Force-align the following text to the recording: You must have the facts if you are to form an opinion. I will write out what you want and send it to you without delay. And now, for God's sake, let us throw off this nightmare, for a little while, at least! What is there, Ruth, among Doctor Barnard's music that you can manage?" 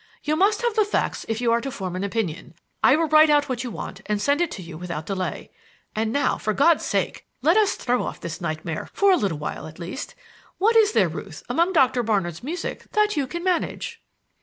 You 0.23 0.35
must 0.35 0.63
have 0.63 0.73
the 0.73 0.83
facts 0.83 1.27
if 1.29 1.41
you 1.41 1.51
are 1.51 1.61
to 1.61 1.69
form 1.69 1.95
an 1.95 2.03
opinion. 2.03 2.55
I 2.83 2.95
will 2.95 3.07
write 3.07 3.29
out 3.29 3.47
what 3.47 3.63
you 3.63 3.69
want 3.69 4.01
and 4.07 4.19
send 4.19 4.41
it 4.41 4.49
to 4.53 4.63
you 4.63 4.75
without 4.75 5.05
delay. 5.05 5.51
And 5.95 6.11
now, 6.11 6.39
for 6.39 6.53
God's 6.53 6.83
sake, 6.83 7.27
let 7.43 7.55
us 7.55 7.75
throw 7.75 8.01
off 8.01 8.19
this 8.19 8.41
nightmare, 8.41 8.89
for 8.93 9.11
a 9.11 9.15
little 9.15 9.37
while, 9.37 9.67
at 9.67 9.77
least! 9.77 10.15
What 10.57 10.75
is 10.75 10.93
there, 10.93 11.07
Ruth, 11.07 11.43
among 11.47 11.73
Doctor 11.73 12.01
Barnard's 12.01 12.41
music 12.41 12.87
that 12.93 13.15
you 13.15 13.27
can 13.27 13.43
manage?" 13.43 14.01